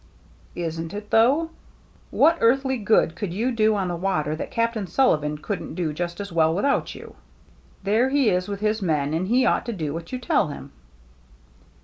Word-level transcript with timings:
"Isn't 0.67 0.95
it, 0.95 1.11
though? 1.11 1.51
What 2.09 2.39
earthly 2.41 2.77
good 2.79 3.15
could 3.15 3.31
you 3.31 3.51
do 3.51 3.75
on 3.75 3.87
the 3.87 3.95
water 3.95 4.35
that 4.35 4.49
Captain 4.49 4.87
Sullivan 4.87 5.37
couldn't 5.37 5.75
do 5.75 5.93
just 5.93 6.19
as 6.19 6.31
well 6.31 6.55
without 6.55 6.95
you? 6.95 7.15
There 7.83 8.09
he 8.09 8.31
is 8.31 8.47
with 8.47 8.61
his 8.61 8.81
men, 8.81 9.13
and 9.13 9.27
he 9.27 9.45
ought 9.45 9.67
to 9.67 9.73
do 9.73 9.93
what 9.93 10.11
you 10.11 10.17
tell 10.17 10.47
him." 10.47 10.71